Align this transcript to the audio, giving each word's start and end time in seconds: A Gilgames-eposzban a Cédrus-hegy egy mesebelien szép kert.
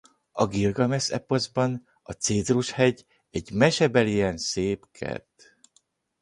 A 0.31 0.47
Gilgames-eposzban 0.47 1.87
a 2.01 2.11
Cédrus-hegy 2.11 3.05
egy 3.29 3.51
mesebelien 3.51 4.37
szép 4.37 4.85
kert. 4.91 5.55